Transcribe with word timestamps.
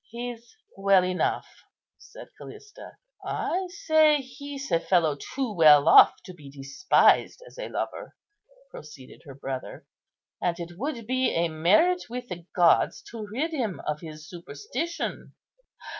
"He's 0.09 0.57
well 0.75 1.05
enough," 1.05 1.47
said 1.99 2.29
Callista. 2.35 2.97
"I 3.23 3.67
say 3.69 4.17
he's 4.17 4.71
a 4.71 4.79
fellow 4.79 5.15
too 5.35 5.53
well 5.53 5.87
off 5.87 6.23
to 6.23 6.33
be 6.33 6.49
despised 6.49 7.43
as 7.45 7.59
a 7.59 7.69
lover," 7.69 8.15
proceeded 8.71 9.21
her 9.25 9.35
brother, 9.35 9.85
"and 10.41 10.59
it 10.59 10.71
would 10.75 11.05
be 11.05 11.29
a 11.35 11.49
merit 11.49 12.05
with 12.09 12.29
the 12.29 12.47
gods 12.55 13.03
to 13.11 13.27
rid 13.31 13.51
him 13.53 13.79
of 13.85 13.99
his 14.01 14.27
superstition." 14.27 15.35